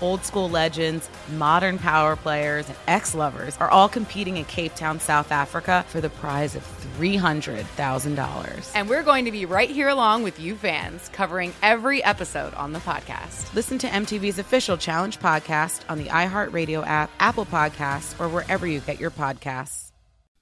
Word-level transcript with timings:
Old 0.00 0.24
school 0.24 0.48
legends, 0.48 1.08
modern 1.36 1.78
power 1.78 2.16
players, 2.16 2.66
and 2.68 2.76
ex 2.86 3.14
lovers 3.14 3.56
are 3.58 3.70
all 3.70 3.88
competing 3.88 4.36
in 4.36 4.44
Cape 4.46 4.74
Town, 4.74 5.00
South 5.00 5.30
Africa 5.30 5.84
for 5.88 6.00
the 6.00 6.10
prize 6.10 6.56
of 6.56 6.62
$300,000. 6.98 8.72
And 8.74 8.88
we're 8.88 9.02
going 9.02 9.24
to 9.24 9.32
be 9.32 9.44
right 9.44 9.70
here 9.70 9.88
along 9.88 10.22
with 10.22 10.38
you 10.40 10.54
fans, 10.54 11.08
covering 11.12 11.52
every 11.62 12.02
episode 12.02 12.54
on 12.54 12.72
the 12.72 12.78
podcast. 12.80 13.52
Listen 13.54 13.78
to 13.78 13.86
MTV's 13.86 14.38
official 14.38 14.76
Challenge 14.76 15.18
podcast 15.18 15.82
on 15.88 15.98
the 15.98 16.06
iHeartRadio 16.06 16.86
app, 16.86 17.10
Apple 17.18 17.46
Podcasts, 17.46 18.18
or 18.20 18.28
wherever 18.28 18.66
you 18.66 18.80
get 18.80 19.00
your 19.00 19.10
podcasts. 19.10 19.90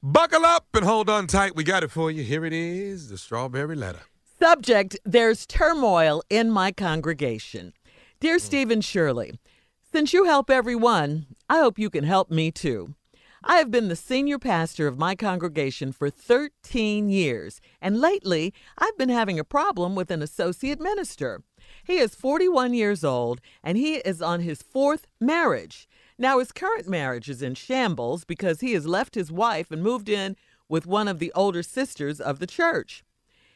Buckle 0.02 0.44
up 0.44 0.66
and 0.74 0.84
hold 0.84 1.10
on 1.10 1.26
tight. 1.26 1.56
We 1.56 1.64
got 1.64 1.82
it 1.82 1.90
for 1.90 2.08
you. 2.10 2.22
Here 2.22 2.44
it 2.44 2.52
is 2.52 3.08
the 3.08 3.18
Strawberry 3.18 3.74
Letter. 3.74 4.02
Subject 4.40 4.96
There's 5.04 5.44
turmoil 5.46 6.22
in 6.30 6.52
my 6.52 6.70
congregation. 6.70 7.72
Dear 8.20 8.40
Stephen 8.40 8.80
Shirley, 8.80 9.38
since 9.92 10.12
you 10.12 10.24
help 10.24 10.50
everyone, 10.50 11.26
I 11.48 11.58
hope 11.58 11.78
you 11.78 11.88
can 11.88 12.02
help 12.02 12.32
me 12.32 12.50
too. 12.50 12.96
I 13.44 13.58
have 13.58 13.70
been 13.70 13.86
the 13.86 13.94
senior 13.94 14.40
pastor 14.40 14.88
of 14.88 14.98
my 14.98 15.14
congregation 15.14 15.92
for 15.92 16.10
13 16.10 17.10
years, 17.10 17.60
and 17.80 18.00
lately 18.00 18.52
I've 18.76 18.98
been 18.98 19.08
having 19.08 19.38
a 19.38 19.44
problem 19.44 19.94
with 19.94 20.10
an 20.10 20.20
associate 20.20 20.80
minister. 20.80 21.44
He 21.84 21.98
is 21.98 22.16
41 22.16 22.74
years 22.74 23.04
old 23.04 23.40
and 23.62 23.78
he 23.78 23.98
is 23.98 24.20
on 24.20 24.40
his 24.40 24.62
fourth 24.62 25.06
marriage. 25.20 25.88
Now, 26.18 26.40
his 26.40 26.50
current 26.50 26.88
marriage 26.88 27.30
is 27.30 27.40
in 27.40 27.54
shambles 27.54 28.24
because 28.24 28.58
he 28.58 28.72
has 28.72 28.84
left 28.84 29.14
his 29.14 29.30
wife 29.30 29.70
and 29.70 29.80
moved 29.80 30.08
in 30.08 30.34
with 30.68 30.88
one 30.88 31.06
of 31.06 31.20
the 31.20 31.30
older 31.36 31.62
sisters 31.62 32.20
of 32.20 32.40
the 32.40 32.48
church. 32.48 33.04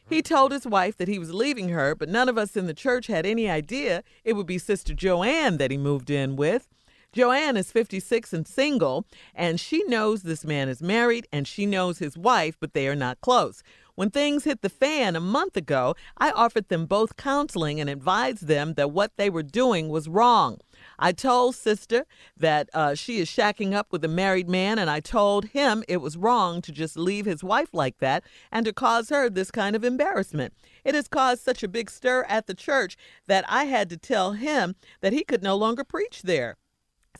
He 0.09 0.21
told 0.21 0.51
his 0.51 0.67
wife 0.67 0.97
that 0.97 1.07
he 1.07 1.17
was 1.17 1.33
leaving 1.33 1.69
her, 1.69 1.95
but 1.95 2.09
none 2.09 2.29
of 2.29 2.37
us 2.37 2.55
in 2.55 2.67
the 2.67 2.73
church 2.73 3.07
had 3.07 3.25
any 3.25 3.49
idea 3.49 4.03
it 4.23 4.33
would 4.33 4.45
be 4.45 4.57
Sister 4.57 4.93
Joanne 4.93 5.57
that 5.57 5.71
he 5.71 5.77
moved 5.77 6.09
in 6.09 6.35
with. 6.35 6.67
Joanne 7.13 7.57
is 7.57 7.71
56 7.71 8.33
and 8.33 8.47
single, 8.47 9.05
and 9.35 9.59
she 9.59 9.83
knows 9.83 10.23
this 10.23 10.43
man 10.43 10.67
is 10.67 10.81
married 10.81 11.27
and 11.31 11.47
she 11.47 11.65
knows 11.65 11.99
his 11.99 12.17
wife, 12.17 12.57
but 12.59 12.73
they 12.73 12.87
are 12.87 12.95
not 12.95 13.21
close. 13.21 13.61
When 13.95 14.09
things 14.09 14.45
hit 14.45 14.63
the 14.63 14.69
fan 14.69 15.15
a 15.15 15.19
month 15.19 15.55
ago, 15.55 15.95
I 16.17 16.31
offered 16.31 16.69
them 16.69 16.87
both 16.87 17.15
counseling 17.15 17.79
and 17.79 17.87
advised 17.87 18.47
them 18.47 18.73
that 18.73 18.89
what 18.89 19.11
they 19.17 19.29
were 19.29 19.43
doing 19.43 19.89
was 19.89 20.09
wrong. 20.09 20.57
I 20.99 21.11
told 21.11 21.55
Sister 21.55 22.05
that 22.37 22.69
uh, 22.73 22.95
she 22.95 23.19
is 23.19 23.29
shacking 23.29 23.73
up 23.73 23.91
with 23.91 24.03
a 24.05 24.07
married 24.07 24.49
man, 24.49 24.77
and 24.77 24.89
I 24.89 24.99
told 24.99 25.45
him 25.45 25.83
it 25.87 25.97
was 25.97 26.17
wrong 26.17 26.61
to 26.61 26.71
just 26.71 26.97
leave 26.97 27.25
his 27.25 27.43
wife 27.43 27.69
like 27.73 27.97
that 27.99 28.23
and 28.51 28.65
to 28.65 28.73
cause 28.73 29.09
her 29.09 29.29
this 29.29 29.51
kind 29.51 29.75
of 29.75 29.83
embarrassment. 29.83 30.53
It 30.83 30.95
has 30.95 31.07
caused 31.07 31.41
such 31.41 31.63
a 31.63 31.67
big 31.67 31.89
stir 31.89 32.23
at 32.27 32.47
the 32.47 32.53
church 32.53 32.97
that 33.27 33.45
I 33.47 33.65
had 33.65 33.89
to 33.89 33.97
tell 33.97 34.33
him 34.33 34.75
that 35.01 35.13
he 35.13 35.23
could 35.23 35.43
no 35.43 35.55
longer 35.55 35.83
preach 35.83 36.21
there. 36.23 36.57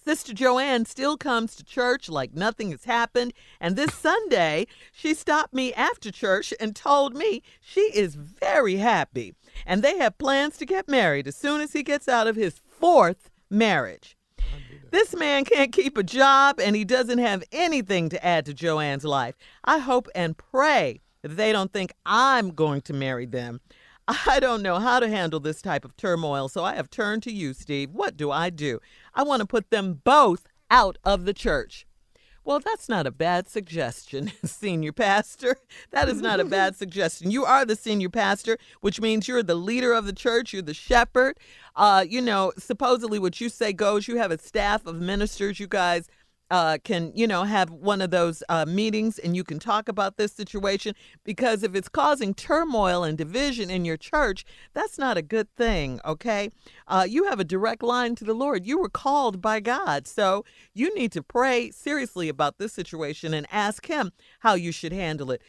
Sister 0.03 0.34
Joanne 0.34 0.85
still 0.85 1.16
comes 1.17 1.55
to 1.55 1.63
church 1.63 2.09
like 2.09 2.34
nothing 2.34 2.72
has 2.72 2.84
happened. 2.84 3.34
And 3.59 3.75
this 3.75 3.94
Sunday, 3.94 4.67
she 4.91 5.13
stopped 5.13 5.53
me 5.53 5.73
after 5.73 6.11
church 6.11 6.53
and 6.59 6.75
told 6.75 7.16
me 7.16 7.41
she 7.61 7.81
is 7.94 8.16
very 8.16 8.78
happy. 8.78 9.34
And 9.66 9.81
they 9.81 9.97
have 10.00 10.17
plans 10.17 10.57
to 10.57 10.66
get 10.66 10.90
married 10.90 11.28
as 11.28 11.38
soon 11.38 11.61
as 11.61 11.73
he 11.73 11.84
gets 11.84 12.09
out 12.09 12.28
of 12.28 12.35
his 12.35 12.59
fourth 12.59 13.29
marriage. 13.53 14.18
This 14.91 15.16
man 15.16 15.46
can't 15.46 15.72
keep 15.72 15.97
a 15.97 16.03
job 16.03 16.59
and 16.59 16.75
he 16.75 16.86
doesn't 16.86 17.19
have 17.19 17.44
anything 17.52 18.09
to 18.09 18.25
add 18.25 18.46
to 18.46 18.53
Joanne's 18.53 19.06
life. 19.06 19.36
I 19.64 19.80
hope 19.80 20.08
and 20.14 20.38
pray 20.38 21.02
that 21.22 21.30
they 21.30 21.52
don't 21.52 21.72
think 21.74 21.94
I'm 22.06 22.52
going 22.52 22.81
to 22.81 22.94
marry 22.94 23.25
them. 23.25 23.62
I 24.08 24.40
don't 24.40 24.62
know 24.62 24.80
how 24.80 25.00
to 25.00 25.08
handle 25.08 25.40
this 25.40 25.62
type 25.62 25.86
of 25.86 25.96
turmoil, 25.96 26.50
so 26.50 26.64
I 26.64 26.75
have 26.75 26.90
turned 26.90 27.24
to 27.24 27.31
you, 27.31 27.53
Steve. 27.53 27.91
What 27.91 28.18
do 28.18 28.31
I 28.31 28.50
do? 28.50 28.79
I 29.16 29.23
want 29.23 29.40
to 29.40 29.47
put 29.47 29.70
them 29.70 30.02
both 30.03 30.47
out 30.70 30.97
of 31.03 31.26
the 31.26 31.34
church. 31.34 31.88
Well, 32.45 32.59
that's 32.59 32.90
not 32.90 33.07
a 33.07 33.11
bad 33.11 33.47
suggestion, 33.47 34.31
senior 34.43 34.91
pastor. 34.91 35.55
That 35.91 36.09
is 36.09 36.22
not 36.22 36.41
a 36.41 36.45
bad 36.45 36.75
suggestion. 36.78 37.31
You 37.31 37.45
are 37.45 37.66
the 37.66 37.75
senior 37.75 38.09
pastor, 38.09 38.57
which 38.81 38.99
means 38.99 39.28
you're 39.28 39.43
the 39.43 39.55
leader 39.55 39.93
of 39.93 40.05
the 40.05 40.13
church, 40.13 40.51
you're 40.51 40.61
the 40.61 40.73
shepherd. 40.73 41.37
Uh, 41.75 42.03
you 42.07 42.22
know, 42.22 42.51
supposedly 42.57 43.17
what 43.17 43.40
you 43.40 43.47
say 43.49 43.72
goes. 43.72 44.07
You 44.07 44.17
have 44.17 44.31
a 44.31 44.37
staff 44.37 44.85
of 44.85 44.99
ministers. 44.99 45.59
You 45.59 45.67
guys 45.67 46.07
uh, 46.53 46.78
can, 46.84 47.11
you 47.16 47.26
know, 47.26 47.46
have 47.46 47.72
one 47.72 48.00
of 48.00 48.11
those 48.11 48.44
uh, 48.47 48.64
meetings 48.64 49.17
and 49.17 49.35
you 49.35 49.44
can 49.44 49.58
talk 49.58 49.90
about 49.90 50.17
this 50.17 50.32
situation 50.32 50.94
because 51.23 51.64
if 51.64 51.73
it's 51.73 51.90
causing 51.90 52.32
turmoil 52.32 53.03
and 53.03 53.17
division 53.17 53.72
in 53.72 53.84
your 53.85 53.97
church, 53.97 54.46
that's 54.72 55.00
not 55.00 55.17
a 55.17 55.23
good 55.23 55.50
thing, 55.55 56.00
okay? 56.05 56.52
Uh, 56.88 57.08
you 57.09 57.23
have 57.23 57.40
a 57.40 57.44
direct 57.44 57.82
line 57.82 58.14
to 58.14 58.23
the 58.23 58.35
Lord. 58.35 58.67
You 58.67 58.79
were 58.79 58.88
called 58.88 59.41
by 59.41 59.61
God. 59.61 60.08
So 60.08 60.46
you 60.76 60.94
need 60.94 61.11
to 61.14 61.23
pray 61.23 61.72
seriously 61.72 62.29
about 62.29 62.59
this 62.59 62.72
situation 62.72 63.34
and 63.34 63.47
ask 63.52 63.88
Him 63.88 64.11
how 64.41 64.53
you 64.53 64.72
should 64.72 64.94
handle 64.94 65.32
it 65.32 65.41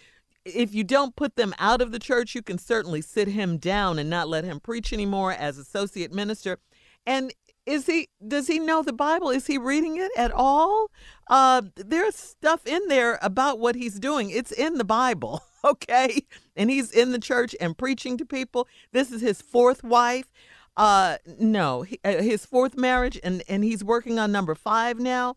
if 0.46 0.74
you 0.74 0.84
don't 0.84 1.16
put 1.16 1.36
them 1.36 1.54
out 1.58 1.80
of 1.80 1.90
the 1.90 1.98
church, 1.98 2.34
you 2.34 2.42
can 2.42 2.58
certainly 2.58 3.00
sit 3.00 3.28
him 3.28 3.56
down 3.56 3.98
and 3.98 4.10
not 4.10 4.28
let 4.28 4.44
him 4.44 4.60
preach 4.60 4.92
anymore 4.92 5.32
as 5.32 5.56
associate 5.56 6.12
minister. 6.12 6.58
And 7.06 7.32
is 7.66 7.86
he 7.86 8.08
does 8.26 8.46
he 8.46 8.58
know 8.58 8.82
the 8.82 8.92
bible? 8.92 9.30
Is 9.30 9.46
he 9.46 9.58
reading 9.58 9.96
it 9.96 10.10
at 10.16 10.32
all? 10.32 10.90
Uh 11.28 11.62
there's 11.76 12.14
stuff 12.14 12.66
in 12.66 12.88
there 12.88 13.18
about 13.22 13.58
what 13.58 13.74
he's 13.74 13.98
doing. 13.98 14.30
It's 14.30 14.52
in 14.52 14.74
the 14.78 14.84
bible 14.84 15.42
okay? 15.64 16.26
And 16.56 16.70
he's 16.70 16.90
in 16.90 17.12
the 17.12 17.18
church 17.18 17.54
and 17.60 17.76
preaching 17.76 18.18
to 18.18 18.24
people. 18.24 18.68
This 18.92 19.10
is 19.10 19.20
his 19.20 19.40
fourth 19.40 19.82
wife. 19.82 20.30
Uh 20.76 21.18
no 21.38 21.86
uh, 22.04 22.22
his 22.22 22.44
fourth 22.44 22.76
marriage 22.76 23.18
and 23.22 23.42
and 23.48 23.64
he's 23.64 23.82
working 23.84 24.18
on 24.18 24.32
number 24.32 24.54
five 24.54 24.98
now. 24.98 25.36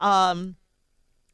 Um 0.00 0.56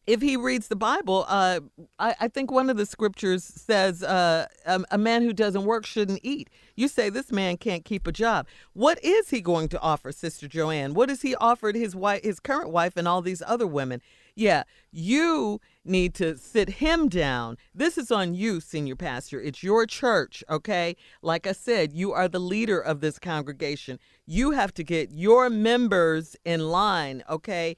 if 0.08 0.22
he 0.22 0.38
reads 0.38 0.68
the 0.68 0.76
Bible, 0.76 1.26
uh, 1.28 1.60
I, 1.98 2.14
I, 2.18 2.28
think 2.28 2.50
one 2.50 2.70
of 2.70 2.78
the 2.78 2.86
scriptures 2.86 3.44
says 3.44 4.02
uh, 4.02 4.46
a, 4.64 4.82
a, 4.92 4.96
man 4.96 5.20
who 5.20 5.34
doesn't 5.34 5.66
work 5.66 5.84
shouldn't 5.84 6.20
eat. 6.22 6.48
You 6.76 6.88
say 6.88 7.10
this 7.10 7.30
man 7.30 7.58
can't 7.58 7.84
keep 7.84 8.06
a 8.06 8.12
job. 8.12 8.46
What 8.72 8.98
is 9.04 9.28
he 9.28 9.42
going 9.42 9.68
to 9.68 9.80
offer, 9.80 10.10
Sister 10.10 10.48
Joanne? 10.48 10.94
What 10.94 11.10
has 11.10 11.20
he 11.20 11.34
offered 11.34 11.76
his 11.76 11.94
wife, 11.94 12.24
his 12.24 12.40
current 12.40 12.70
wife, 12.70 12.96
and 12.96 13.06
all 13.06 13.20
these 13.20 13.42
other 13.46 13.66
women? 13.66 14.00
Yeah, 14.34 14.62
you 14.90 15.60
need 15.84 16.14
to 16.14 16.38
sit 16.38 16.70
him 16.70 17.10
down. 17.10 17.58
This 17.74 17.98
is 17.98 18.10
on 18.10 18.34
you, 18.34 18.60
senior 18.60 18.96
pastor. 18.96 19.38
It's 19.42 19.62
your 19.62 19.84
church, 19.84 20.42
okay? 20.48 20.96
Like 21.20 21.46
I 21.46 21.52
said, 21.52 21.92
you 21.92 22.12
are 22.12 22.28
the 22.28 22.40
leader 22.40 22.80
of 22.80 23.02
this 23.02 23.18
congregation. 23.18 23.98
You 24.24 24.52
have 24.52 24.72
to 24.74 24.84
get 24.84 25.10
your 25.12 25.50
members 25.50 26.34
in 26.46 26.70
line, 26.70 27.24
okay? 27.28 27.76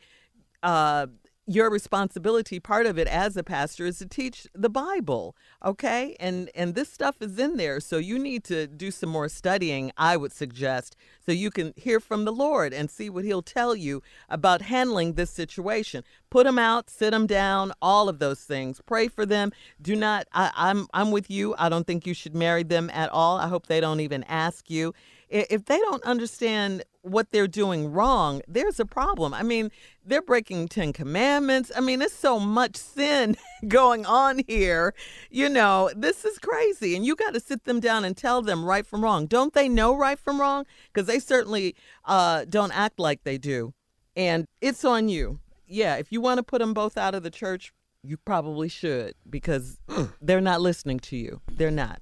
Uh, 0.62 1.08
your 1.46 1.70
responsibility 1.70 2.60
part 2.60 2.86
of 2.86 2.98
it 2.98 3.08
as 3.08 3.36
a 3.36 3.42
pastor 3.42 3.86
is 3.86 3.98
to 3.98 4.06
teach 4.06 4.46
the 4.54 4.68
bible 4.68 5.34
okay? 5.64 6.16
And 6.20 6.50
and 6.54 6.74
this 6.74 6.92
stuff 6.92 7.16
is 7.20 7.38
in 7.38 7.56
there 7.56 7.80
so 7.80 7.98
you 7.98 8.18
need 8.18 8.44
to 8.44 8.66
do 8.66 8.90
some 8.90 9.10
more 9.10 9.28
studying 9.28 9.90
i 9.96 10.16
would 10.16 10.32
suggest 10.32 10.96
so 11.24 11.32
you 11.32 11.50
can 11.50 11.72
hear 11.76 11.98
from 12.00 12.24
the 12.24 12.32
lord 12.32 12.72
and 12.72 12.90
see 12.90 13.10
what 13.10 13.24
he'll 13.24 13.42
tell 13.42 13.74
you 13.74 14.02
about 14.28 14.62
handling 14.62 15.14
this 15.14 15.30
situation. 15.30 16.04
Put 16.30 16.44
them 16.44 16.58
out 16.58 16.88
sit 16.90 17.10
them 17.10 17.26
down 17.26 17.72
all 17.82 18.08
of 18.08 18.18
those 18.18 18.42
things. 18.42 18.80
Pray 18.86 19.08
for 19.08 19.26
them. 19.26 19.52
Do 19.80 19.96
not 19.96 20.26
I, 20.32 20.50
i'm 20.54 20.86
i'm 20.92 21.10
with 21.10 21.30
you. 21.30 21.54
I 21.58 21.68
don't 21.68 21.86
think 21.86 22.06
you 22.06 22.14
should 22.14 22.34
marry 22.34 22.62
them 22.62 22.90
at 22.92 23.10
all. 23.10 23.38
I 23.38 23.48
hope 23.48 23.66
they 23.66 23.80
don't 23.80 24.00
even 24.00 24.24
ask 24.24 24.70
you 24.70 24.94
if 25.30 25.64
they 25.66 25.78
don't 25.78 26.02
understand 26.02 26.82
what 27.02 27.30
they're 27.30 27.46
doing 27.46 27.90
wrong, 27.90 28.42
there's 28.46 28.80
a 28.80 28.84
problem. 28.84 29.32
I 29.32 29.42
mean, 29.42 29.70
they're 30.04 30.22
breaking 30.22 30.68
10 30.68 30.92
commandments. 30.92 31.70
I 31.74 31.80
mean, 31.80 32.00
there's 32.00 32.12
so 32.12 32.38
much 32.40 32.76
sin 32.76 33.36
going 33.68 34.04
on 34.04 34.42
here. 34.48 34.92
You 35.30 35.48
know, 35.48 35.90
this 35.94 36.24
is 36.24 36.38
crazy. 36.38 36.96
And 36.96 37.06
you 37.06 37.14
got 37.14 37.34
to 37.34 37.40
sit 37.40 37.64
them 37.64 37.80
down 37.80 38.04
and 38.04 38.16
tell 38.16 38.42
them 38.42 38.64
right 38.64 38.84
from 38.84 39.02
wrong. 39.02 39.26
Don't 39.26 39.54
they 39.54 39.68
know 39.68 39.96
right 39.96 40.18
from 40.18 40.40
wrong? 40.40 40.66
Because 40.92 41.06
they 41.06 41.20
certainly 41.20 41.76
uh, 42.04 42.44
don't 42.48 42.76
act 42.76 42.98
like 42.98 43.22
they 43.22 43.38
do. 43.38 43.72
And 44.16 44.46
it's 44.60 44.84
on 44.84 45.08
you. 45.08 45.38
Yeah, 45.66 45.96
if 45.96 46.10
you 46.10 46.20
want 46.20 46.38
to 46.38 46.42
put 46.42 46.58
them 46.58 46.74
both 46.74 46.98
out 46.98 47.14
of 47.14 47.22
the 47.22 47.30
church, 47.30 47.72
you 48.02 48.16
probably 48.16 48.68
should 48.68 49.14
because 49.28 49.78
they're 50.20 50.40
not 50.40 50.60
listening 50.60 50.98
to 51.00 51.16
you. 51.16 51.40
They're 51.48 51.70
not. 51.70 52.00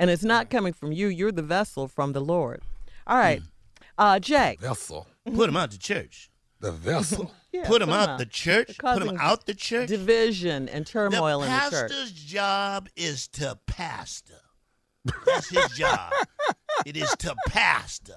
And 0.00 0.08
it's 0.08 0.24
not 0.24 0.48
coming 0.48 0.72
from 0.72 0.92
you. 0.92 1.08
You're 1.08 1.30
the 1.30 1.42
vessel 1.42 1.86
from 1.86 2.14
the 2.14 2.20
Lord. 2.20 2.62
All 3.06 3.18
right. 3.18 3.42
Uh, 3.98 4.18
Jay. 4.18 4.56
Vessel. 4.58 5.06
Put 5.26 5.46
them 5.46 5.58
out 5.58 5.70
the 5.72 5.78
church. 5.78 6.30
The 6.60 6.72
vessel. 6.72 7.32
Yeah, 7.52 7.66
put 7.66 7.80
them 7.80 7.90
out, 7.90 8.18
the 8.18 8.26
church. 8.26 8.78
Put 8.78 9.04
them 9.04 9.16
out 9.20 9.44
the 9.46 9.54
church. 9.54 9.88
Division 9.88 10.68
and 10.68 10.86
turmoil 10.86 11.40
the 11.40 11.46
in 11.46 11.52
the 11.52 11.58
church. 11.68 11.90
pastor's 11.90 12.12
job 12.12 12.88
is 12.94 13.26
to 13.26 13.58
pastor. 13.66 14.38
That's 15.26 15.48
his 15.48 15.68
job. 15.76 16.12
it 16.86 16.96
is 16.96 17.10
to 17.18 17.34
pastor. 17.48 18.14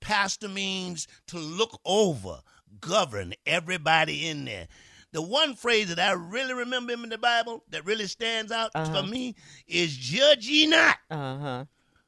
Pastor 0.00 0.48
means 0.48 1.08
to 1.26 1.38
look 1.38 1.80
over, 1.84 2.42
govern 2.80 3.34
everybody 3.44 4.28
in 4.28 4.44
there. 4.44 4.68
The 5.12 5.22
one 5.22 5.54
phrase 5.54 5.88
that 5.88 5.98
I 5.98 6.12
really 6.12 6.54
remember 6.54 6.92
in 6.92 7.08
the 7.08 7.18
Bible 7.18 7.64
that 7.70 7.84
really 7.84 8.06
stands 8.06 8.52
out 8.52 8.70
uh-huh. 8.74 9.02
for 9.02 9.06
me 9.06 9.34
is 9.66 9.96
judge 9.96 10.46
ye 10.46 10.66
not, 10.66 10.98
uh-huh. 11.10 11.64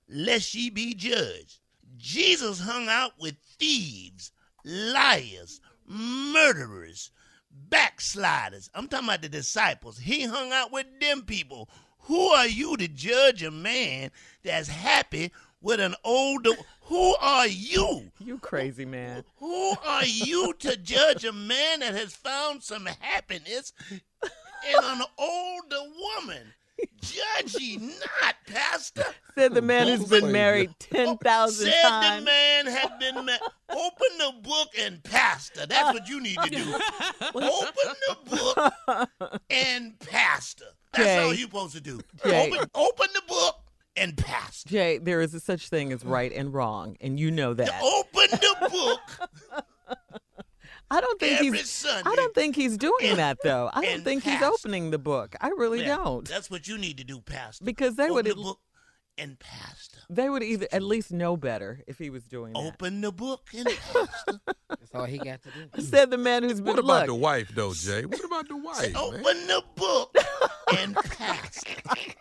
lest 0.09 0.55
ye 0.55 0.71
be 0.71 0.95
judged. 0.95 1.59
Jesus 1.97 2.61
hung 2.61 2.89
out 2.89 3.13
with 3.19 3.37
thieves, 3.59 4.33
liars, 4.65 5.61
murderers, 5.87 7.11
backsliders. 7.51 8.71
I'm 8.75 8.89
talking 8.89 9.09
about 9.09 9.23
the 9.23 9.29
disciples. 9.29 9.99
He 9.99 10.25
hung 10.25 10.53
out 10.53 10.73
with 10.73 10.87
them 11.01 11.23
people. 11.23 11.69
Who 12.07 12.29
are 12.29 12.49
you 12.49 12.77
to 12.77 12.89
judge 12.89 13.43
a 13.43 13.51
man 13.51 14.11
that's 14.43 14.69
happy 14.69 15.33
with 15.63 15.81
an 15.81 15.95
older. 16.05 16.51
Who 16.93 17.17
are 17.23 17.47
you? 17.47 18.13
You 18.19 18.37
crazy 18.37 18.85
man. 18.85 19.25
Who 19.39 19.75
are 19.83 20.05
you 20.05 20.53
to 20.59 20.77
judge 20.77 21.25
a 21.25 21.33
man 21.33 21.81
that 21.81 21.95
has 21.95 22.15
found 22.15 22.63
some 22.63 22.85
happiness 23.01 23.73
in 24.21 24.77
an 24.79 25.01
older 25.19 25.91
woman? 26.19 26.53
Judge 27.01 27.55
ye 27.59 27.79
not, 27.79 28.35
Pastor. 28.47 29.07
Said 29.39 29.55
the 29.55 29.63
man 29.63 29.89
who's 29.89 30.07
been 30.07 30.33
married 30.33 30.75
10,000 30.81 31.65
Said 31.65 31.83
times. 31.83 32.05
Said 32.05 32.21
the 32.21 32.25
man 32.27 32.67
had 32.67 32.99
been 32.99 33.25
married. 33.25 33.41
Open 33.71 34.19
the 34.19 34.35
book 34.43 34.69
and 34.79 35.03
Pastor. 35.03 35.65
That's 35.65 35.95
what 35.99 36.07
you 36.11 36.21
need 36.21 36.37
to 36.45 36.51
do. 36.51 36.75
Open 37.35 37.95
the 38.07 38.17
book 38.29 39.41
and 39.51 39.99
Pastor. 40.01 40.67
That's 40.93 41.05
Jay. 41.07 41.19
all 41.21 41.33
you're 41.33 41.49
supposed 41.49 41.75
to 41.75 41.81
do. 41.81 42.01
Open, 42.23 42.69
open 42.75 43.07
the 43.15 43.23
book 43.27 43.62
and 43.97 44.17
pastor. 44.17 44.69
Jay, 44.69 44.99
there 44.99 45.21
is 45.21 45.35
a 45.35 45.41
such 45.41 45.69
thing 45.69 45.93
as 45.93 46.05
right 46.05 46.33
and 46.33 46.53
wrong, 46.53 46.97
and 47.01 47.19
you 47.19 47.31
know 47.31 47.55
that. 47.55 47.71
Open 47.83 48.29
the 48.31 48.69
book. 48.71 49.65
I 50.91 51.01
don't 51.01 51.19
think 51.19 51.41
Every 51.41 51.57
he's. 51.59 51.71
Sunday. 51.71 52.11
I 52.11 52.15
don't 52.17 52.35
think 52.35 52.55
he's 52.55 52.77
doing 52.77 52.95
And- 53.03 53.19
that 53.19 53.39
though. 53.43 53.71
I 53.73 53.83
don't 53.83 54.05
think 54.05 54.25
he's 54.25 54.43
opening 54.43 54.91
the 54.91 54.99
book. 54.99 55.35
I 55.41 55.49
really 55.49 55.81
Yeah, 55.81 55.97
don't. 55.97 56.29
That's 56.29 56.51
what 56.51 56.69
you 56.69 56.77
need 56.77 56.99
to 56.99 57.05
do, 57.05 57.21
Pastor. 57.21 57.65
Because 57.65 57.97
they 57.97 58.05
Open 58.05 58.15
would 58.15 58.27
the 58.27 58.35
book 58.35 58.61
and 59.19 59.39
pastor. 59.39 59.99
They 60.11 60.29
would 60.29 60.43
either 60.43 60.67
at 60.73 60.83
least 60.83 61.13
know 61.13 61.37
better 61.37 61.81
if 61.87 61.99
he 61.99 62.11
was 62.11 62.25
doing 62.25 62.53
that. 62.53 62.59
Open 62.59 63.01
the 63.01 63.13
book 63.13 63.49
and 63.57 63.67
pastor. 63.67 64.41
That's 64.69 64.95
all 64.95 65.05
he 65.05 65.19
got 65.19 65.41
to 65.43 65.49
do. 65.51 65.83
Said 65.83 66.11
the 66.11 66.19
man 66.19 66.43
who's 66.43 66.61
been 66.61 66.65
What 66.65 66.79
about 66.79 67.01
look, 67.01 67.07
the 67.07 67.15
wife, 67.15 67.51
though, 67.55 67.75
Jay? 67.75 68.05
What 68.05 68.25
about 68.25 68.49
the 68.49 68.57
wife, 68.57 68.93
man? 68.93 68.97
Open 68.97 69.47
the 69.47 69.63
book 69.77 70.17
and 70.77 70.95
pastor. 70.95 71.71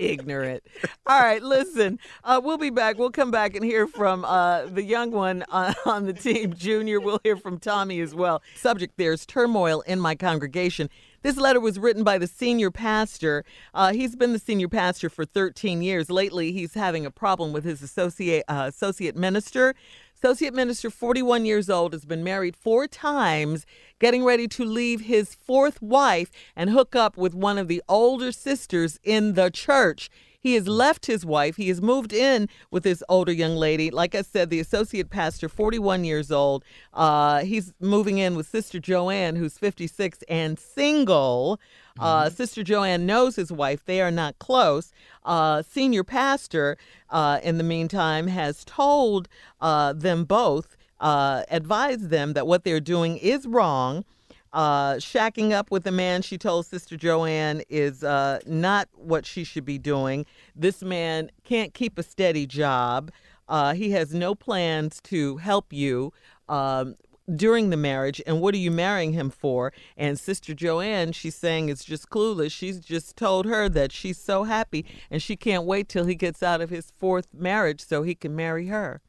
ignorant. 0.00 0.64
All 1.06 1.20
right, 1.20 1.42
listen. 1.42 1.98
Uh, 2.24 2.40
we'll 2.42 2.58
be 2.58 2.70
back. 2.70 2.98
We'll 2.98 3.10
come 3.10 3.30
back 3.30 3.54
and 3.54 3.64
hear 3.64 3.86
from 3.86 4.24
uh, 4.24 4.66
the 4.66 4.82
young 4.82 5.10
one 5.10 5.44
on, 5.48 5.74
on 5.86 6.06
the 6.06 6.12
team, 6.12 6.54
Junior. 6.54 7.00
We'll 7.00 7.20
hear 7.22 7.36
from 7.36 7.58
Tommy 7.58 8.00
as 8.00 8.14
well. 8.14 8.42
Subject 8.56 8.94
there's 8.96 9.26
turmoil 9.26 9.82
in 9.82 10.00
my 10.00 10.14
congregation. 10.14 10.88
This 11.22 11.36
letter 11.36 11.60
was 11.60 11.78
written 11.78 12.02
by 12.02 12.16
the 12.16 12.26
senior 12.26 12.70
pastor. 12.70 13.44
Uh, 13.74 13.92
he's 13.92 14.16
been 14.16 14.32
the 14.32 14.38
senior 14.38 14.68
pastor 14.68 15.10
for 15.10 15.26
13 15.26 15.82
years. 15.82 16.08
Lately, 16.08 16.50
he's 16.50 16.72
having 16.72 17.04
a 17.04 17.10
problem 17.10 17.52
with 17.52 17.62
his 17.62 17.82
associate 17.82 18.44
uh, 18.48 18.64
associate 18.68 19.16
minister. 19.16 19.74
Associate 20.22 20.52
minister, 20.52 20.90
41 20.90 21.44
years 21.44 21.68
old, 21.68 21.92
has 21.92 22.04
been 22.04 22.24
married 22.24 22.56
four 22.56 22.86
times, 22.86 23.64
getting 23.98 24.24
ready 24.24 24.46
to 24.48 24.64
leave 24.64 25.02
his 25.02 25.34
fourth 25.34 25.80
wife 25.80 26.30
and 26.56 26.70
hook 26.70 26.96
up 26.96 27.16
with 27.16 27.34
one 27.34 27.58
of 27.58 27.68
the 27.68 27.82
older 27.88 28.32
sisters 28.32 28.98
in 29.02 29.34
the 29.34 29.50
church. 29.50 30.10
He 30.40 30.54
has 30.54 30.66
left 30.66 31.06
his 31.06 31.24
wife. 31.24 31.56
He 31.56 31.68
has 31.68 31.82
moved 31.82 32.12
in 32.12 32.48
with 32.70 32.82
this 32.82 33.02
older 33.08 33.32
young 33.32 33.56
lady. 33.56 33.90
Like 33.90 34.14
I 34.14 34.22
said, 34.22 34.48
the 34.48 34.58
associate 34.60 35.10
pastor, 35.10 35.48
41 35.48 36.04
years 36.04 36.32
old. 36.32 36.64
Uh, 36.94 37.40
he's 37.40 37.74
moving 37.78 38.18
in 38.18 38.34
with 38.34 38.48
Sister 38.48 38.80
Joanne, 38.80 39.36
who's 39.36 39.58
56 39.58 40.24
and 40.28 40.58
single. 40.58 41.60
Uh, 41.98 42.30
Sister 42.30 42.62
Joanne 42.62 43.04
knows 43.04 43.36
his 43.36 43.52
wife. 43.52 43.84
They 43.84 44.00
are 44.00 44.10
not 44.10 44.38
close. 44.38 44.92
Uh, 45.24 45.62
senior 45.62 46.02
pastor, 46.02 46.78
uh, 47.10 47.40
in 47.42 47.58
the 47.58 47.64
meantime, 47.64 48.28
has 48.28 48.64
told 48.64 49.28
uh, 49.60 49.92
them 49.92 50.24
both, 50.24 50.78
uh, 51.00 51.42
advised 51.50 52.08
them 52.08 52.32
that 52.32 52.46
what 52.46 52.64
they're 52.64 52.80
doing 52.80 53.18
is 53.18 53.46
wrong. 53.46 54.04
Uh, 54.52 54.94
shacking 54.94 55.52
up 55.52 55.70
with 55.70 55.86
a 55.86 55.92
man, 55.92 56.22
she 56.22 56.36
told 56.36 56.66
Sister 56.66 56.96
Joanne, 56.96 57.62
is 57.68 58.02
uh, 58.02 58.40
not 58.46 58.88
what 58.94 59.24
she 59.24 59.44
should 59.44 59.64
be 59.64 59.78
doing. 59.78 60.26
This 60.56 60.82
man 60.82 61.30
can't 61.44 61.72
keep 61.72 61.98
a 61.98 62.02
steady 62.02 62.46
job. 62.46 63.12
Uh, 63.48 63.74
he 63.74 63.90
has 63.92 64.14
no 64.14 64.34
plans 64.34 65.00
to 65.04 65.36
help 65.38 65.72
you. 65.72 66.12
Um, 66.48 66.96
during 67.36 67.70
the 67.70 67.76
marriage 67.76 68.20
and 68.26 68.40
what 68.40 68.54
are 68.54 68.58
you 68.58 68.70
marrying 68.70 69.12
him 69.12 69.30
for 69.30 69.72
and 69.96 70.18
sister 70.18 70.52
joanne 70.52 71.12
she's 71.12 71.34
saying 71.34 71.68
it's 71.68 71.84
just 71.84 72.08
clueless 72.10 72.50
she's 72.50 72.80
just 72.80 73.16
told 73.16 73.46
her 73.46 73.68
that 73.68 73.92
she's 73.92 74.18
so 74.18 74.44
happy 74.44 74.84
and 75.10 75.22
she 75.22 75.36
can't 75.36 75.64
wait 75.64 75.88
till 75.88 76.06
he 76.06 76.14
gets 76.14 76.42
out 76.42 76.60
of 76.60 76.70
his 76.70 76.92
fourth 76.98 77.28
marriage 77.32 77.80
so 77.80 78.02
he 78.02 78.16
can 78.16 78.34
marry 78.34 78.66
her 78.66 79.00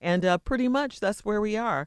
and 0.00 0.24
uh, 0.24 0.38
pretty 0.38 0.68
much 0.68 1.00
that's 1.00 1.24
where 1.24 1.40
we 1.40 1.56
are 1.56 1.86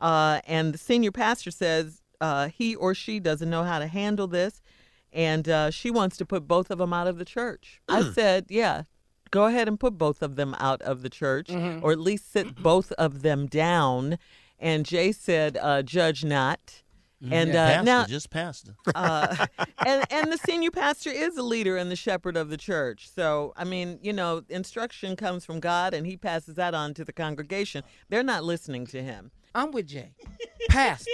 uh, 0.00 0.40
and 0.46 0.74
the 0.74 0.78
senior 0.78 1.12
pastor 1.12 1.50
says 1.50 2.02
uh, 2.20 2.48
he 2.48 2.74
or 2.74 2.94
she 2.94 3.20
doesn't 3.20 3.50
know 3.50 3.62
how 3.64 3.78
to 3.78 3.86
handle 3.86 4.26
this 4.26 4.60
and 5.12 5.48
uh, 5.48 5.70
she 5.70 5.90
wants 5.90 6.16
to 6.16 6.24
put 6.26 6.46
both 6.46 6.70
of 6.70 6.78
them 6.78 6.92
out 6.92 7.06
of 7.06 7.18
the 7.18 7.24
church 7.24 7.80
i 7.88 8.02
said 8.12 8.46
yeah 8.48 8.82
go 9.30 9.44
ahead 9.46 9.68
and 9.68 9.78
put 9.78 9.98
both 9.98 10.22
of 10.22 10.36
them 10.36 10.54
out 10.58 10.80
of 10.80 11.02
the 11.02 11.10
church, 11.10 11.48
Mhm. 11.48 11.82
or 11.82 11.92
at 11.92 11.98
least 12.00 12.32
sit 12.32 12.56
both 12.62 12.92
of 12.92 13.20
them 13.20 13.44
down. 13.46 14.18
And 14.58 14.86
Jay 14.86 15.12
said, 15.12 15.58
uh, 15.60 15.82
"Judge 15.82 16.24
not." 16.24 16.82
And 17.30 17.50
uh, 17.50 17.66
pastor, 17.66 17.84
now, 17.84 18.06
just 18.06 18.30
pastor. 18.30 18.74
uh, 18.94 19.46
and 19.84 20.06
and 20.10 20.32
the 20.32 20.38
senior 20.38 20.70
pastor 20.70 21.10
is 21.10 21.36
a 21.36 21.42
leader 21.42 21.76
and 21.76 21.90
the 21.90 21.96
shepherd 21.96 22.38
of 22.38 22.48
the 22.48 22.56
church. 22.56 23.10
So 23.14 23.52
I 23.54 23.64
mean, 23.64 23.98
you 24.02 24.14
know, 24.14 24.44
instruction 24.48 25.14
comes 25.14 25.44
from 25.44 25.60
God, 25.60 25.92
and 25.92 26.06
He 26.06 26.16
passes 26.16 26.54
that 26.54 26.72
on 26.72 26.94
to 26.94 27.04
the 27.04 27.12
congregation. 27.12 27.82
They're 28.08 28.22
not 28.22 28.44
listening 28.44 28.86
to 28.86 29.02
him. 29.02 29.30
I'm 29.54 29.70
with 29.72 29.86
Jay, 29.86 30.12
pastor. 30.68 31.10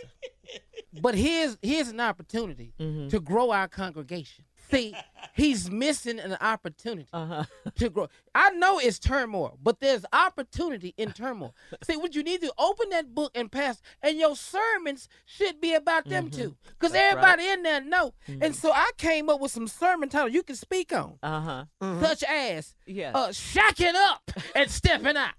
But 1.00 1.14
here's 1.16 1.58
here's 1.62 1.88
an 1.88 2.00
opportunity 2.00 2.72
Mm-hmm. 2.78 3.08
to 3.08 3.20
grow 3.20 3.50
our 3.50 3.68
congregation. 3.68 4.44
See, 4.70 4.94
he's 5.34 5.70
missing 5.70 6.18
an 6.18 6.36
opportunity 6.40 7.08
Uh-huh. 7.12 7.44
to 7.76 7.90
grow. 7.90 8.08
I 8.34 8.50
know 8.50 8.78
it's 8.78 8.98
turmoil, 8.98 9.58
but 9.62 9.78
there's 9.80 10.04
opportunity 10.12 10.94
in 10.96 11.12
turmoil. 11.12 11.54
See, 11.84 11.96
what 11.96 12.14
you 12.14 12.22
need 12.22 12.40
to 12.40 12.52
open 12.58 12.88
that 12.90 13.14
book 13.14 13.32
and 13.34 13.50
pass, 13.52 13.82
and 14.02 14.16
your 14.16 14.34
sermons 14.36 15.08
should 15.26 15.60
be 15.60 15.74
about 15.74 16.06
them 16.08 16.30
too, 16.30 16.56
because 16.78 16.92
Mm-hmm. 16.92 16.94
That's 16.94 17.14
right. 17.16 17.24
everybody 17.38 17.48
in 17.48 17.62
there 17.62 17.80
know. 17.82 18.14
And 18.40 18.54
so 18.56 18.72
I 18.72 18.90
came 18.96 19.28
up 19.28 19.40
with 19.40 19.50
some 19.52 19.68
sermon 19.68 20.08
titles 20.08 20.32
you 20.32 20.42
can 20.42 20.56
speak 20.56 20.92
on, 20.92 21.18
Uh 21.22 21.40
huh. 21.80 22.00
such 22.00 22.22
as 22.24 22.74
Yes. 22.86 23.14
uh, 23.14 23.28
"Shacking 23.28 23.94
Up" 23.94 24.23
and 24.54 24.70
"Stepping 24.70 25.16
Out." 25.16 25.34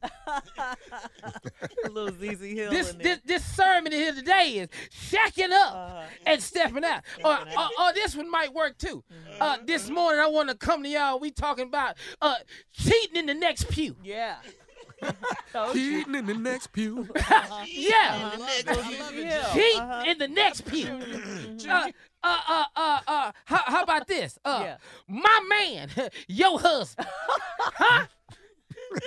a 1.86 1.90
little 1.90 2.10
ZZ 2.18 2.40
Hill. 2.42 2.72
This 2.72 2.92
in 2.92 2.98
there. 2.98 3.04
this 3.16 3.20
this 3.26 3.56
sermon 3.56 3.92
here 3.92 4.14
today 4.14 4.50
is 4.60 4.70
shacking 4.92 5.52
up 5.52 5.74
Uh-huh. 5.74 6.04
and 6.26 6.42
stepping 6.42 6.84
out. 6.84 7.02
Or, 7.24 7.34
or, 7.38 7.70
or 7.80 7.94
this 7.94 8.16
one 8.16 8.30
might 8.30 8.54
work 8.54 8.78
too. 8.78 9.04
Mm-hmm. 9.12 9.42
Uh, 9.42 9.58
this 9.66 9.90
morning 9.90 10.20
I 10.22 10.28
want 10.28 10.50
to 10.50 10.56
come 10.56 10.84
to 10.84 10.90
y'all. 10.90 11.20
We 11.20 11.32
talking 11.32 11.68
about 11.68 11.96
uh 12.22 12.36
cheating 12.74 13.16
in 13.18 13.26
the 13.26 13.34
next 13.34 13.70
pew. 13.70 13.96
Yeah. 14.04 14.36
Cheating 15.74 16.16
in 16.16 16.26
the 16.26 16.34
next 16.34 16.68
pew. 16.72 17.08
Yeah, 17.66 18.32
In 18.34 18.40
the 18.40 18.46
next 18.46 19.12
pew. 19.12 19.24
Yeah. 19.24 19.54
Uh-huh. 19.78 20.04
in 20.08 20.18
the 20.18 20.28
next 20.28 20.62
pew. 20.62 20.88
Uh, 21.70 21.90
uh, 22.24 22.38
uh, 22.48 22.64
uh, 22.76 23.00
uh, 23.08 23.32
how, 23.44 23.62
how 23.66 23.84
about 23.84 24.08
this? 24.08 24.40
Uh, 24.46 24.60
Yeah. 24.64 24.78
my 25.08 25.40
man, 25.50 25.90
your 26.28 26.60
husband. 26.60 27.08
huh? 27.60 28.06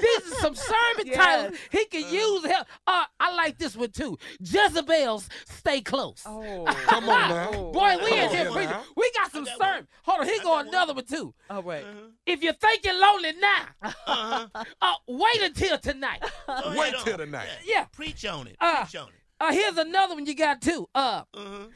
These 0.00 0.32
are 0.32 0.36
some 0.40 0.54
sermon 0.54 1.04
Yes. 1.06 1.16
titles 1.16 1.58
he 1.70 1.84
can 1.86 2.12
use. 2.12 2.44
Help. 2.46 2.66
Uh, 2.86 3.04
I 3.20 3.34
like 3.34 3.58
this 3.58 3.76
one 3.76 3.90
too. 3.90 4.18
Jezebel's 4.40 5.28
stay 5.46 5.80
close. 5.80 6.22
Oh. 6.26 6.64
Come 6.86 7.08
on 7.08 7.28
now. 7.30 7.50
Boy, 7.72 7.96
we 8.04 8.12
in 8.18 8.30
here 8.30 8.50
preaching. 8.50 8.76
We 8.96 9.10
got 9.16 9.32
some 9.32 9.46
sermon. 9.46 9.86
Hold 10.02 10.20
on, 10.20 10.26
here 10.26 10.42
go 10.42 10.58
another 10.58 10.94
one 10.94 11.04
too. 11.04 11.34
Oh 11.50 11.60
wait. 11.60 11.84
If 12.26 12.42
you 12.42 12.52
think 12.52 12.84
you're 12.84 12.98
lonely 13.00 13.32
now, 13.40 13.64
Uh-huh. 13.82 14.46
uh, 14.82 14.94
wait 15.06 15.42
until 15.42 15.78
tonight. 15.78 16.22
Go 16.46 16.74
Wait 16.76 16.92
ahead 16.94 17.04
till 17.04 17.18
tonight. 17.18 17.48
Yeah. 17.64 17.86
Preach 17.92 18.24
on 18.26 18.46
it. 18.48 18.56
Uh, 18.60 18.84
Preach 18.84 18.96
on 18.96 19.08
it. 19.08 19.14
Uh, 19.40 19.52
here's 19.52 19.76
another 19.78 20.14
one 20.14 20.26
you 20.26 20.34
got 20.34 20.60
too. 20.60 20.88
Uh, 20.94 21.22
Uh-huh. 21.34 21.66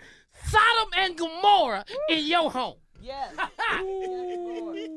Sodom 0.46 0.90
and 0.96 1.16
Gomorrah 1.16 1.84
in 2.08 2.24
your 2.26 2.50
home. 2.50 2.76
Yes. 3.02 3.34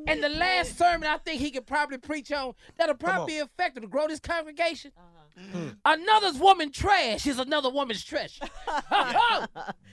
And 0.08 0.24
the 0.24 0.30
last 0.30 0.78
sermon 0.78 1.08
I 1.10 1.18
think 1.18 1.42
he 1.42 1.52
could 1.52 1.66
probably 1.66 1.98
preach 1.98 2.32
on 2.32 2.54
that'll 2.78 2.94
on. 2.94 2.98
probably 2.98 3.34
be 3.34 3.38
effective 3.40 3.84
to 3.84 3.90
grow 3.90 4.08
this 4.08 4.20
congregation. 4.20 4.92
Uh-huh. 4.98 5.70
Another's 5.86 6.38
woman 6.38 6.72
trash 6.72 7.26
is 7.28 7.40
another 7.40 7.70
woman's 7.70 8.04
trash. 8.04 8.40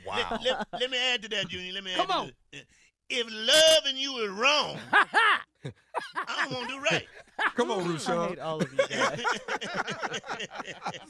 Wow. 0.04 0.28
Let, 0.32 0.42
let- 0.42 0.66
let 0.80 0.90
me 0.90 0.98
add 0.98 1.22
to 1.22 1.28
that, 1.28 1.46
Junior. 1.48 1.72
Let 1.74 1.84
me 1.84 1.92
Come 1.94 2.10
add 2.10 2.16
on. 2.16 2.26
to 2.26 2.32
that. 2.52 2.64
If 3.14 3.26
loving 3.30 3.98
you 3.98 4.16
is 4.20 4.30
wrong, 4.30 4.78
I 4.92 6.44
don't 6.44 6.52
want 6.54 6.68
to 6.68 6.74
do 6.74 6.80
right. 6.80 7.06
Come 7.56 7.70
on, 7.70 7.86
Rousseau. 7.86 8.22
I 8.22 8.28
hate 8.28 8.38
all 8.38 8.62
of 8.62 8.72
you 8.72 8.78
guys. 8.78 9.20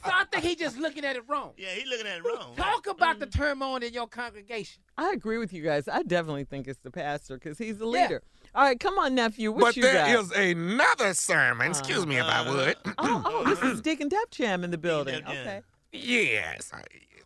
so 0.05 0.11
I 0.13 0.25
think 0.31 0.45
he's 0.45 0.57
just 0.57 0.79
looking 0.79 1.05
at 1.05 1.15
it 1.15 1.23
wrong. 1.29 1.53
yeah, 1.57 1.69
he 1.69 1.89
looking 1.89 2.09
at 2.09 2.19
it 2.19 2.25
wrong. 2.25 2.57
Talk 2.57 2.89
about 2.89 3.21
the 3.21 3.27
mm. 3.29 3.37
turmoil 3.37 3.77
in 3.77 3.93
your 3.93 4.09
congregation. 4.09 4.83
I 4.99 5.13
agree 5.13 5.39
with 5.39 5.53
you 5.53 5.63
guys. 5.63 5.87
I 5.87 6.03
definitely 6.03 6.43
think 6.43 6.67
it's 6.67 6.81
the 6.81 6.91
pastor 6.91 7.35
because 7.35 7.59
he's 7.59 7.79
the 7.79 7.87
Yeah. 7.87 8.03
leader. 8.03 8.23
All 8.55 8.65
right, 8.65 8.81
come 8.81 8.99
on, 8.99 9.15
nephew. 9.15 9.53
What 9.53 9.61
But 9.61 9.77
you 9.77 9.83
there 9.83 9.95
got? 9.95 10.25
is 10.25 10.33
another 10.33 11.15
sermon. 11.15 11.71
Excuse 11.71 12.05
me 12.05 12.17
if 12.17 12.25
I 12.25 12.41
uh-huh. 12.41 12.53
would. 12.53 12.77
oh, 12.87 12.93
oh, 12.99 13.41
uh-huh. 13.43 13.55
this 13.55 13.63
is 13.63 13.81
Deacon 13.81 14.09
Def 14.09 14.31
Jam 14.31 14.65
in 14.65 14.73
the 14.73 14.79
building. 14.79 15.21
Def 15.21 15.29
Okay. 15.29 15.63
Yes. 15.93 16.73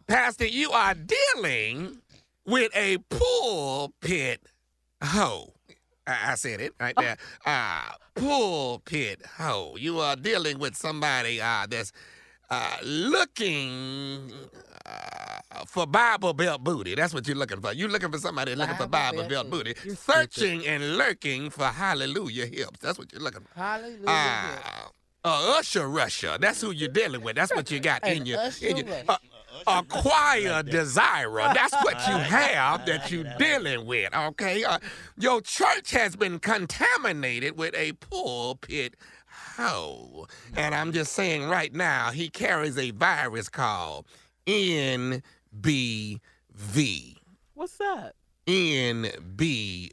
Pastor, 0.06 0.46
you 0.46 0.70
are 0.72 0.94
dealing 0.94 2.02
with 2.44 2.70
a 2.74 2.98
pulpit 3.10 4.42
hoe. 5.02 5.52
I, 6.06 6.32
I 6.32 6.34
said 6.36 6.60
it 6.60 6.72
right 6.80 6.94
there. 6.96 7.16
Ah, 7.46 7.94
Uh, 7.94 8.20
pulpit 8.20 9.20
hoe. 9.38 9.76
You 9.78 9.98
are 10.00 10.16
dealing 10.16 10.58
with 10.58 10.76
somebody 10.76 11.40
uh, 11.40 11.66
that's 11.68 11.92
uh, 12.50 12.76
looking 12.82 14.30
uh, 14.86 15.64
for 15.66 15.86
Bible 15.86 16.32
belt 16.32 16.62
booty. 16.62 16.94
That's 16.94 17.12
what 17.12 17.26
you're 17.26 17.36
looking 17.36 17.60
for. 17.60 17.72
You're 17.72 17.88
looking 17.88 18.10
for 18.12 18.18
somebody 18.18 18.54
looking 18.54 18.76
for 18.76 18.86
Bible 18.86 19.18
Bible 19.22 19.28
belt 19.28 19.50
belt 19.50 19.50
booty. 19.50 19.74
You're 19.84 19.96
stupid. 19.96 20.32
Searching 20.32 20.66
and 20.66 20.96
lurking 20.96 21.50
for 21.50 21.64
hallelujah 21.66 22.46
hips. 22.46 22.78
That's 22.80 22.98
what 22.98 23.12
you're 23.12 23.22
looking 23.22 23.42
for. 23.42 23.58
Hallelujah. 23.58 24.04
Ah, 24.06 24.90
uh, 25.24 25.56
Usher 25.58 25.88
Russia. 25.88 26.38
That's 26.40 26.60
who 26.60 26.70
you're 26.70 26.88
dealing 26.88 27.22
with. 27.22 27.34
That's 27.36 27.52
what 27.54 27.70
you 27.70 27.80
got 27.90 28.06
in 28.06 28.26
your, 28.26 28.38
in 28.62 28.76
your 28.78 28.86
uh, 29.08 29.16
a 29.66 29.82
choir 29.82 30.62
desirer. 30.62 31.50
That's 31.54 31.74
what 31.74 31.94
you 32.08 32.14
have 32.18 32.86
that 32.86 33.10
you're 33.10 33.24
dealing 33.38 33.86
with. 33.86 34.14
Okay, 34.14 34.64
uh, 34.64 34.78
your 35.18 35.40
church 35.40 35.90
has 35.92 36.16
been 36.16 36.38
contaminated 36.38 37.56
with 37.58 37.74
a 37.74 37.92
pulpit 37.94 38.94
hoe, 39.56 40.26
and 40.56 40.74
I'm 40.74 40.92
just 40.92 41.12
saying 41.12 41.44
right 41.48 41.72
now 41.74 42.10
he 42.10 42.28
carries 42.28 42.78
a 42.78 42.90
virus 42.92 43.48
called 43.48 44.06
NBV. 44.46 45.20
What's 47.54 47.76
that? 47.78 48.14
NBV. 48.46 49.86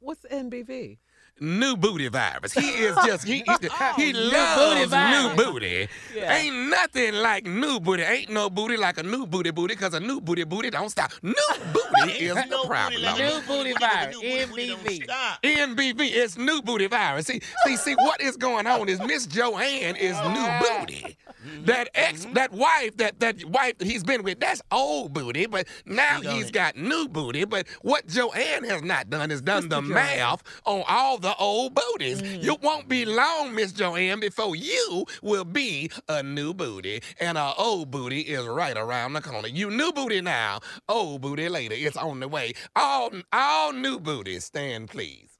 What's 0.00 0.24
NBV? 0.30 0.98
New 1.40 1.76
booty 1.76 2.08
virus. 2.08 2.52
He 2.52 2.68
is 2.68 2.94
just 3.04 3.24
he 3.26 3.42
he, 3.46 3.68
he 3.96 4.12
New 4.12 4.20
loves 4.20 4.90
booty 4.90 5.10
new 5.10 5.34
booty. 5.36 5.88
Yeah. 6.14 6.36
Ain't 6.36 6.68
nothing 6.70 7.14
like 7.14 7.44
new 7.46 7.80
booty. 7.80 8.02
Ain't 8.02 8.30
no 8.30 8.48
booty 8.50 8.76
like 8.76 8.98
a 8.98 9.02
new 9.02 9.26
booty 9.26 9.50
booty 9.50 9.74
because 9.74 9.94
a 9.94 10.00
new 10.00 10.20
booty 10.20 10.44
booty 10.44 10.70
don't 10.70 10.90
stop. 10.90 11.12
New 11.22 11.34
booty 11.72 12.12
is 12.26 12.34
no 12.34 12.42
the 12.42 12.48
booty 12.56 12.68
problem. 12.68 13.02
like 13.02 13.18
New 13.18 13.40
booty 13.46 13.72
virus, 13.80 14.16
new 14.20 14.46
booty 14.46 14.46
booty 14.46 14.66
don't 14.68 14.80
NBV. 14.84 15.04
stop. 15.04 15.42
NBV 15.42 16.00
It's 16.00 16.38
new 16.38 16.62
booty 16.62 16.86
virus. 16.86 17.26
See, 17.26 17.40
see, 17.64 17.76
see, 17.76 17.94
what 17.94 18.20
is 18.20 18.36
going 18.36 18.66
on 18.66 18.88
is 18.88 19.00
Miss 19.00 19.26
Joanne 19.26 19.96
is 19.96 20.16
new 20.16 20.48
booty. 20.78 21.16
Mm-hmm. 21.44 21.64
That 21.64 21.88
ex, 21.94 22.24
mm-hmm. 22.24 22.34
that 22.34 22.52
wife, 22.52 22.96
that 22.96 23.20
that 23.20 23.44
wife 23.44 23.76
that 23.78 23.86
he's 23.86 24.02
been 24.02 24.22
with, 24.22 24.40
that's 24.40 24.62
old 24.70 25.12
booty. 25.12 25.46
But 25.46 25.66
now 25.84 26.20
he 26.20 26.38
has 26.38 26.50
got 26.50 26.76
new 26.76 27.08
booty. 27.08 27.44
But 27.44 27.66
what 27.82 28.06
Joanne 28.06 28.64
has 28.64 28.82
not 28.82 29.10
done 29.10 29.30
is 29.30 29.42
done 29.42 29.68
the 29.68 29.80
Joanne? 29.80 29.92
math 29.92 30.42
on 30.64 30.84
all 30.88 31.18
the 31.24 31.34
old 31.36 31.74
booties. 31.74 32.22
You 32.22 32.56
won't 32.62 32.86
be 32.88 33.04
long, 33.06 33.54
Miss 33.54 33.72
Joanne, 33.72 34.20
before 34.20 34.54
you 34.54 35.06
will 35.22 35.44
be 35.44 35.90
a 36.08 36.22
new 36.22 36.52
booty, 36.54 37.02
and 37.18 37.38
a 37.38 37.52
old 37.56 37.90
booty 37.90 38.20
is 38.20 38.46
right 38.46 38.76
around 38.76 39.14
the 39.14 39.22
corner. 39.22 39.48
You 39.48 39.70
new 39.70 39.90
booty 39.90 40.20
now, 40.20 40.60
old 40.88 41.22
booty 41.22 41.48
later. 41.48 41.74
It's 41.76 41.96
on 41.96 42.20
the 42.20 42.28
way. 42.28 42.52
All 42.76 43.10
all 43.32 43.72
new 43.72 43.98
booties, 43.98 44.44
stand 44.44 44.90
please. 44.90 45.30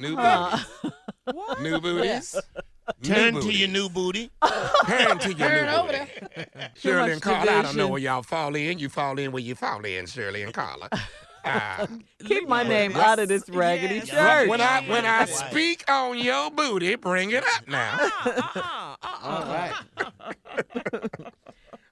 New 0.00 0.16
Uh, 0.16 0.58
booties. 1.26 1.60
New 1.60 1.80
booties. 1.80 2.36
Turn 3.02 3.34
New 3.34 3.42
to 3.42 3.52
your 3.52 3.68
new 3.68 3.88
booty. 3.88 4.30
Turn 4.86 5.18
to 5.20 5.28
your 5.32 5.48
Turn 5.48 5.66
new 5.66 5.72
over 5.72 5.92
booty. 5.92 6.28
there. 6.34 6.70
Shirley 6.76 7.12
and 7.12 7.22
Carla, 7.22 7.52
I 7.52 7.62
don't 7.62 7.76
know 7.76 7.88
where 7.88 8.00
y'all 8.00 8.22
fall 8.22 8.56
in. 8.56 8.78
You 8.78 8.88
fall 8.88 9.18
in 9.18 9.30
where 9.32 9.42
you 9.42 9.54
fall 9.54 9.84
in, 9.84 10.06
Shirley 10.06 10.42
and 10.42 10.52
Carla. 10.52 10.88
Keep 12.24 12.48
my 12.48 12.62
name 12.62 12.94
out 12.96 13.18
of 13.18 13.28
this 13.28 13.48
raggedy 13.48 13.96
Yes. 13.96 14.08
church. 14.10 14.48
when 14.48 14.60
I 14.60 14.82
when 14.88 15.06
I 15.06 15.24
speak 15.24 15.84
on 15.90 16.18
your 16.18 16.50
booty, 16.50 16.94
bring 16.96 17.30
it 17.30 17.44
up 17.44 17.68
now. 17.68 17.96
Uh-oh. 18.00 18.96
All 19.22 19.44
right. 19.46 19.72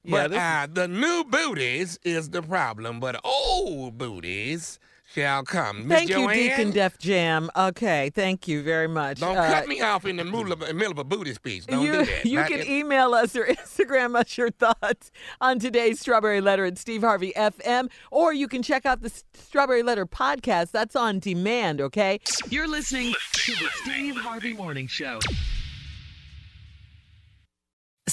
Yeah, 0.04 0.10
But 0.10 0.30
this- 0.30 0.38
uh, 0.40 0.66
the 0.72 0.88
new 0.88 1.24
booties 1.24 1.98
is 2.04 2.30
the 2.30 2.42
problem, 2.42 2.98
but 3.00 3.20
old 3.24 3.98
booties 3.98 4.78
shall 5.14 5.42
come. 5.42 5.88
Miss 5.88 5.98
Thank 5.98 6.10
you, 6.10 6.16
Joanne, 6.16 6.34
Deacon 6.36 6.70
Def 6.70 6.98
Jam. 6.98 7.50
Okay, 7.56 8.10
thank 8.14 8.46
you 8.46 8.62
very 8.62 8.88
much. 8.88 9.20
Don't 9.20 9.36
Uh, 9.36 9.46
cut 9.50 9.66
me 9.68 9.80
off 9.80 10.04
in 10.06 10.16
the 10.16 10.24
middle 10.24 10.52
of, 10.52 10.60
middle 10.74 10.92
of 10.92 10.98
a 10.98 11.04
booty 11.04 11.32
speech. 11.34 11.66
Don't 11.66 11.82
you 11.84 11.92
do 11.92 12.04
that. 12.04 12.26
you 12.26 12.36
Not 12.40 12.48
can 12.48 12.60
in- 12.60 12.68
email 12.70 13.14
us 13.14 13.34
or 13.34 13.46
Instagram 13.46 14.14
us 14.16 14.36
your 14.36 14.50
thoughts 14.50 15.10
on 15.40 15.58
today's 15.58 15.98
Strawberry 16.00 16.40
Letter 16.40 16.64
at 16.66 16.78
Steve 16.78 17.02
Harvey 17.02 17.32
FM, 17.36 17.90
or 18.10 18.32
you 18.32 18.48
can 18.48 18.62
check 18.62 18.84
out 18.86 19.00
the 19.02 19.10
Strawberry 19.34 19.82
Letter 19.82 20.06
podcast. 20.06 20.70
That's 20.72 20.94
on 20.96 21.18
demand, 21.20 21.80
okay? 21.80 22.20
You're 22.50 22.68
listening 22.68 23.14
to 23.32 23.52
the 23.52 23.68
Steve 23.82 24.16
Harvey 24.16 24.52
Morning 24.52 24.86
Show. 24.86 25.18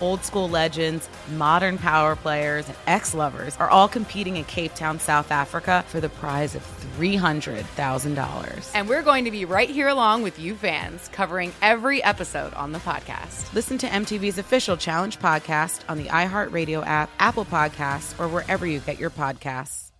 Old 0.00 0.24
school 0.24 0.48
legends, 0.48 1.08
modern 1.32 1.78
power 1.78 2.14
players, 2.14 2.68
and 2.68 2.76
ex 2.86 3.14
lovers 3.14 3.56
are 3.56 3.68
all 3.68 3.88
competing 3.88 4.36
in 4.36 4.44
Cape 4.44 4.74
Town, 4.74 5.00
South 5.00 5.30
Africa 5.30 5.84
for 5.88 6.00
the 6.00 6.08
prize 6.08 6.54
of 6.54 6.62
$300,000. 6.98 8.70
And 8.74 8.88
we're 8.88 9.02
going 9.02 9.24
to 9.24 9.30
be 9.30 9.44
right 9.44 9.68
here 9.68 9.88
along 9.88 10.22
with 10.22 10.38
you 10.38 10.54
fans, 10.54 11.08
covering 11.08 11.52
every 11.62 12.02
episode 12.02 12.54
on 12.54 12.72
the 12.72 12.78
podcast. 12.78 13.52
Listen 13.54 13.78
to 13.78 13.86
MTV's 13.86 14.38
official 14.38 14.76
Challenge 14.76 15.18
podcast 15.18 15.80
on 15.88 15.98
the 15.98 16.04
iHeartRadio 16.04 16.86
app, 16.86 17.10
Apple 17.18 17.44
Podcasts, 17.44 18.18
or 18.20 18.28
wherever 18.28 18.66
you 18.66 18.80
get 18.80 18.98
your 18.98 19.10
podcasts. 19.10 19.90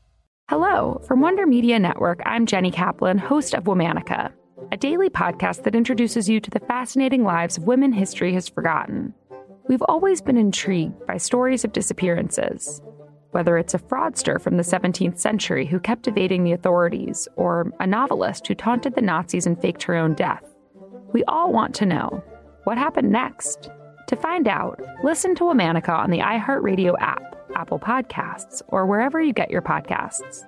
Hello. 0.48 1.02
From 1.06 1.20
Wonder 1.20 1.46
Media 1.46 1.78
Network, 1.78 2.22
I'm 2.24 2.46
Jenny 2.46 2.70
Kaplan, 2.70 3.18
host 3.18 3.52
of 3.52 3.64
Womanica, 3.64 4.32
a 4.72 4.76
daily 4.76 5.10
podcast 5.10 5.64
that 5.64 5.74
introduces 5.74 6.26
you 6.26 6.40
to 6.40 6.50
the 6.50 6.60
fascinating 6.60 7.22
lives 7.22 7.58
of 7.58 7.64
women 7.64 7.92
history 7.92 8.32
has 8.32 8.48
forgotten. 8.48 9.12
We've 9.68 9.82
always 9.82 10.22
been 10.22 10.38
intrigued 10.38 11.06
by 11.06 11.18
stories 11.18 11.62
of 11.62 11.74
disappearances, 11.74 12.80
whether 13.32 13.58
it's 13.58 13.74
a 13.74 13.78
fraudster 13.78 14.40
from 14.40 14.56
the 14.56 14.62
17th 14.62 15.18
century 15.18 15.66
who 15.66 15.78
kept 15.78 16.08
evading 16.08 16.42
the 16.42 16.52
authorities, 16.52 17.28
or 17.36 17.70
a 17.78 17.86
novelist 17.86 18.46
who 18.46 18.54
taunted 18.54 18.94
the 18.94 19.02
Nazis 19.02 19.46
and 19.46 19.60
faked 19.60 19.82
her 19.82 19.94
own 19.94 20.14
death. 20.14 20.42
We 21.12 21.22
all 21.24 21.52
want 21.52 21.74
to 21.76 21.86
know 21.86 22.24
what 22.64 22.78
happened 22.78 23.12
next. 23.12 23.70
To 24.06 24.16
find 24.16 24.48
out, 24.48 24.80
listen 25.04 25.34
to 25.34 25.44
Womanica 25.44 25.90
on 25.90 26.10
the 26.10 26.20
iHeartRadio 26.20 26.94
app, 26.98 27.36
Apple 27.54 27.78
Podcasts, 27.78 28.62
or 28.68 28.86
wherever 28.86 29.20
you 29.20 29.34
get 29.34 29.50
your 29.50 29.62
podcasts. 29.62 30.46